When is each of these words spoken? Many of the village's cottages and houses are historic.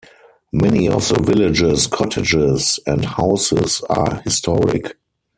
Many 0.51 0.89
of 0.89 1.07
the 1.09 1.21
village's 1.21 1.85
cottages 1.85 2.79
and 2.87 3.05
houses 3.05 3.83
are 3.87 4.15
historic. 4.23 4.97